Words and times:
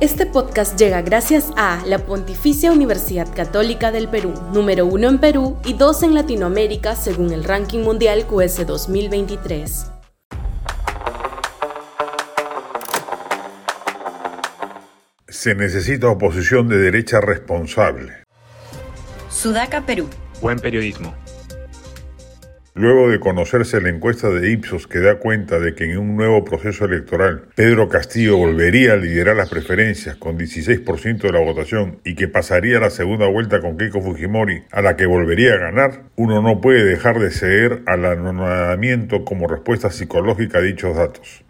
Este 0.00 0.24
podcast 0.24 0.78
llega 0.78 1.02
gracias 1.02 1.52
a 1.58 1.84
la 1.84 1.98
Pontificia 1.98 2.72
Universidad 2.72 3.28
Católica 3.34 3.92
del 3.92 4.08
Perú, 4.08 4.32
número 4.50 4.86
uno 4.86 5.10
en 5.10 5.18
Perú 5.18 5.58
y 5.62 5.74
dos 5.74 6.02
en 6.02 6.14
Latinoamérica 6.14 6.96
según 6.96 7.32
el 7.32 7.44
ranking 7.44 7.80
mundial 7.80 8.26
QS 8.26 8.66
2023. 8.66 9.92
Se 15.28 15.54
necesita 15.54 16.08
oposición 16.08 16.66
de 16.68 16.78
derecha 16.78 17.20
responsable. 17.20 18.24
Sudaca, 19.28 19.84
Perú. 19.84 20.08
Buen 20.40 20.58
periodismo. 20.60 21.14
Luego 22.80 23.10
de 23.10 23.20
conocerse 23.20 23.78
la 23.82 23.90
encuesta 23.90 24.30
de 24.30 24.52
Ipsos 24.52 24.86
que 24.86 25.00
da 25.00 25.18
cuenta 25.18 25.60
de 25.60 25.74
que 25.74 25.84
en 25.84 25.98
un 25.98 26.16
nuevo 26.16 26.46
proceso 26.46 26.86
electoral 26.86 27.42
Pedro 27.54 27.90
Castillo 27.90 28.38
volvería 28.38 28.94
a 28.94 28.96
liderar 28.96 29.36
las 29.36 29.50
preferencias 29.50 30.16
con 30.16 30.38
16% 30.38 31.18
de 31.20 31.30
la 31.30 31.40
votación 31.40 31.98
y 32.06 32.14
que 32.14 32.26
pasaría 32.26 32.80
la 32.80 32.88
segunda 32.88 33.28
vuelta 33.28 33.60
con 33.60 33.76
Keiko 33.76 34.00
Fujimori 34.00 34.62
a 34.72 34.80
la 34.80 34.96
que 34.96 35.04
volvería 35.04 35.52
a 35.52 35.58
ganar, 35.58 36.04
uno 36.16 36.40
no 36.40 36.62
puede 36.62 36.82
dejar 36.82 37.18
de 37.18 37.30
ceder 37.30 37.82
al 37.84 38.06
anonadamiento 38.06 39.26
como 39.26 39.46
respuesta 39.46 39.90
psicológica 39.90 40.56
a 40.56 40.62
dichos 40.62 40.96
datos. 40.96 41.44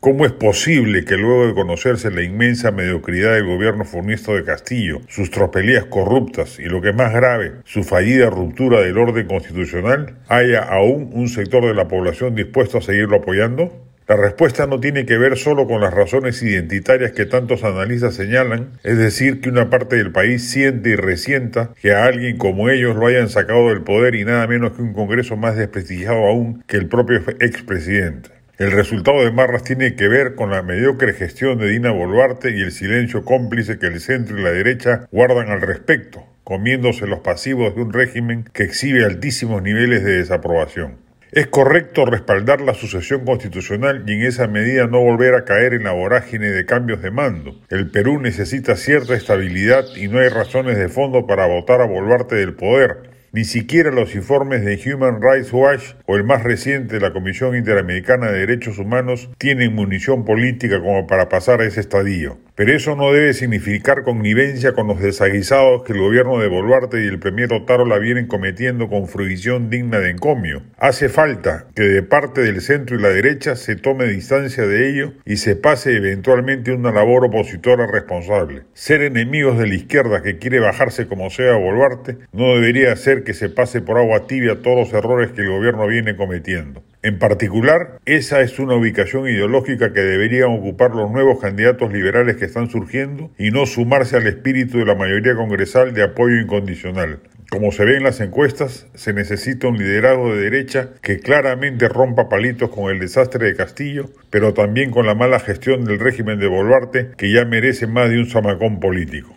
¿Cómo 0.00 0.24
es 0.24 0.32
posible 0.32 1.04
que 1.04 1.18
luego 1.18 1.46
de 1.46 1.52
conocerse 1.52 2.10
la 2.10 2.22
inmensa 2.22 2.70
mediocridad 2.70 3.34
del 3.34 3.44
gobierno 3.44 3.84
funesto 3.84 4.34
de 4.34 4.44
Castillo, 4.44 5.02
sus 5.08 5.30
tropelías 5.30 5.84
corruptas 5.84 6.58
y 6.58 6.64
lo 6.64 6.80
que 6.80 6.88
es 6.88 6.94
más 6.94 7.12
grave, 7.12 7.52
su 7.66 7.84
fallida 7.84 8.30
ruptura 8.30 8.80
del 8.80 8.96
orden 8.96 9.26
constitucional, 9.26 10.16
haya 10.28 10.62
aún 10.62 11.10
un 11.12 11.28
sector 11.28 11.66
de 11.66 11.74
la 11.74 11.86
población 11.86 12.34
dispuesto 12.34 12.78
a 12.78 12.80
seguirlo 12.80 13.18
apoyando? 13.18 13.78
La 14.08 14.16
respuesta 14.16 14.66
no 14.66 14.80
tiene 14.80 15.04
que 15.04 15.18
ver 15.18 15.36
solo 15.36 15.66
con 15.66 15.82
las 15.82 15.92
razones 15.92 16.42
identitarias 16.42 17.12
que 17.12 17.26
tantos 17.26 17.62
analistas 17.62 18.14
señalan, 18.14 18.70
es 18.82 18.96
decir, 18.96 19.42
que 19.42 19.50
una 19.50 19.68
parte 19.68 19.96
del 19.96 20.12
país 20.12 20.50
siente 20.50 20.88
y 20.88 20.96
resienta 20.96 21.74
que 21.78 21.92
a 21.92 22.06
alguien 22.06 22.38
como 22.38 22.70
ellos 22.70 22.96
lo 22.96 23.06
hayan 23.06 23.28
sacado 23.28 23.68
del 23.68 23.82
poder 23.82 24.14
y 24.14 24.24
nada 24.24 24.46
menos 24.46 24.72
que 24.72 24.80
un 24.80 24.94
Congreso 24.94 25.36
más 25.36 25.56
desprestigiado 25.56 26.26
aún 26.26 26.64
que 26.66 26.78
el 26.78 26.88
propio 26.88 27.18
expresidente. 27.38 28.39
El 28.60 28.72
resultado 28.72 29.24
de 29.24 29.32
Marras 29.32 29.64
tiene 29.64 29.94
que 29.94 30.06
ver 30.06 30.34
con 30.34 30.50
la 30.50 30.60
mediocre 30.60 31.14
gestión 31.14 31.56
de 31.56 31.70
Dina 31.70 31.92
Boluarte 31.92 32.54
y 32.54 32.60
el 32.60 32.72
silencio 32.72 33.24
cómplice 33.24 33.78
que 33.78 33.86
el 33.86 34.00
centro 34.00 34.38
y 34.38 34.42
la 34.42 34.50
derecha 34.50 35.08
guardan 35.10 35.48
al 35.48 35.62
respecto, 35.62 36.26
comiéndose 36.44 37.06
los 37.06 37.20
pasivos 37.20 37.74
de 37.74 37.80
un 37.80 37.90
régimen 37.90 38.44
que 38.52 38.64
exhibe 38.64 39.06
altísimos 39.06 39.62
niveles 39.62 40.04
de 40.04 40.18
desaprobación. 40.18 40.98
Es 41.32 41.46
correcto 41.46 42.04
respaldar 42.04 42.60
la 42.60 42.74
sucesión 42.74 43.24
constitucional 43.24 44.04
y 44.06 44.12
en 44.12 44.26
esa 44.26 44.46
medida 44.46 44.86
no 44.86 45.00
volver 45.00 45.36
a 45.36 45.46
caer 45.46 45.72
en 45.72 45.84
la 45.84 45.92
vorágine 45.92 46.50
de 46.50 46.66
cambios 46.66 47.00
de 47.00 47.10
mando. 47.10 47.58
El 47.70 47.90
Perú 47.90 48.20
necesita 48.20 48.76
cierta 48.76 49.14
estabilidad 49.14 49.86
y 49.96 50.08
no 50.08 50.18
hay 50.18 50.28
razones 50.28 50.76
de 50.76 50.90
fondo 50.90 51.26
para 51.26 51.46
votar 51.46 51.80
a 51.80 51.86
Boluarte 51.86 52.34
del 52.34 52.52
poder, 52.52 53.08
ni 53.32 53.44
siquiera 53.44 53.90
los 53.90 54.14
informes 54.14 54.64
de 54.64 54.80
Human 54.92 55.20
Rights 55.22 55.52
Watch 55.52 55.94
o 56.06 56.16
el 56.16 56.24
más 56.24 56.42
reciente 56.42 56.94
de 56.94 57.00
la 57.00 57.12
Comisión 57.12 57.56
Interamericana 57.56 58.30
de 58.30 58.40
Derechos 58.40 58.78
Humanos 58.78 59.30
tienen 59.38 59.74
munición 59.74 60.24
política 60.24 60.80
como 60.80 61.06
para 61.06 61.28
pasar 61.28 61.60
a 61.60 61.66
ese 61.66 61.80
estadio. 61.80 62.38
Pero 62.60 62.76
eso 62.76 62.94
no 62.94 63.10
debe 63.10 63.32
significar 63.32 64.02
connivencia 64.02 64.74
con 64.74 64.86
los 64.86 65.00
desaguisados 65.00 65.82
que 65.82 65.94
el 65.94 66.00
gobierno 66.00 66.38
de 66.38 66.48
Boluarte 66.48 67.02
y 67.02 67.06
el 67.06 67.18
premier 67.18 67.48
la 67.48 67.98
vienen 67.98 68.26
cometiendo 68.26 68.90
con 68.90 69.08
fruición 69.08 69.70
digna 69.70 69.98
de 69.98 70.10
encomio. 70.10 70.62
Hace 70.76 71.08
falta 71.08 71.68
que 71.74 71.84
de 71.84 72.02
parte 72.02 72.42
del 72.42 72.60
centro 72.60 72.98
y 72.98 73.00
la 73.00 73.08
derecha 73.08 73.56
se 73.56 73.76
tome 73.76 74.04
distancia 74.04 74.66
de 74.66 74.90
ello 74.90 75.14
y 75.24 75.38
se 75.38 75.56
pase 75.56 75.96
eventualmente 75.96 76.70
una 76.74 76.92
labor 76.92 77.24
opositora 77.24 77.86
responsable. 77.86 78.64
Ser 78.74 79.00
enemigos 79.00 79.58
de 79.58 79.66
la 79.66 79.76
izquierda 79.76 80.22
que 80.22 80.36
quiere 80.36 80.60
bajarse 80.60 81.08
como 81.08 81.30
sea 81.30 81.54
a 81.54 81.56
Boluarte 81.58 82.18
no 82.34 82.56
debería 82.56 82.92
hacer 82.92 83.24
que 83.24 83.32
se 83.32 83.48
pase 83.48 83.80
por 83.80 83.96
agua 83.96 84.26
tibia 84.26 84.60
todos 84.60 84.76
los 84.76 84.92
errores 84.92 85.32
que 85.32 85.40
el 85.40 85.48
gobierno 85.48 85.86
viene 85.86 86.14
cometiendo. 86.14 86.82
En 87.02 87.18
particular, 87.18 87.98
esa 88.04 88.42
es 88.42 88.58
una 88.58 88.74
ubicación 88.74 89.26
ideológica 89.26 89.94
que 89.94 90.00
deberían 90.00 90.50
ocupar 90.50 90.90
los 90.90 91.10
nuevos 91.10 91.40
candidatos 91.40 91.90
liberales 91.90 92.36
que 92.36 92.44
están 92.44 92.68
surgiendo 92.68 93.30
y 93.38 93.50
no 93.50 93.64
sumarse 93.64 94.18
al 94.18 94.26
espíritu 94.26 94.78
de 94.78 94.84
la 94.84 94.94
mayoría 94.94 95.34
congresal 95.34 95.94
de 95.94 96.02
apoyo 96.02 96.38
incondicional. 96.38 97.20
Como 97.50 97.72
se 97.72 97.86
ve 97.86 97.96
en 97.96 98.04
las 98.04 98.20
encuestas, 98.20 98.86
se 98.94 99.14
necesita 99.14 99.68
un 99.68 99.78
liderazgo 99.78 100.34
de 100.34 100.42
derecha 100.42 100.90
que 101.00 101.20
claramente 101.20 101.88
rompa 101.88 102.28
palitos 102.28 102.68
con 102.68 102.92
el 102.92 103.00
desastre 103.00 103.46
de 103.46 103.56
Castillo, 103.56 104.10
pero 104.28 104.52
también 104.52 104.90
con 104.90 105.06
la 105.06 105.14
mala 105.14 105.40
gestión 105.40 105.86
del 105.86 105.98
régimen 105.98 106.38
de 106.38 106.48
Boluarte, 106.48 107.12
que 107.16 107.32
ya 107.32 107.46
merece 107.46 107.86
más 107.86 108.10
de 108.10 108.18
un 108.18 108.26
zamacón 108.26 108.78
político. 108.78 109.34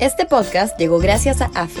Este 0.00 0.26
podcast 0.26 0.78
llegó 0.78 1.00
gracias 1.00 1.40
a 1.40 1.46
AFE, 1.56 1.80